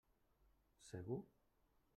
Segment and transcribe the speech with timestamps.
[0.89, 1.21] Segur?